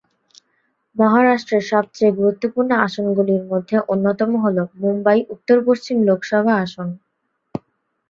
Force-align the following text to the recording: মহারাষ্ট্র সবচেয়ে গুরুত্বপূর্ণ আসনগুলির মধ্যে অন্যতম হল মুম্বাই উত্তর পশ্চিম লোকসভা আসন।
মহারাষ্ট্র 0.95 1.55
সবচেয়ে 1.71 2.11
গুরুত্বপূর্ণ 2.19 2.71
আসনগুলির 2.85 3.43
মধ্যে 3.51 3.75
অন্যতম 3.87 4.31
হল 4.43 4.57
মুম্বাই 4.81 5.19
উত্তর 5.33 5.57
পশ্চিম 5.67 5.97
লোকসভা 6.09 6.53
আসন। 6.65 6.87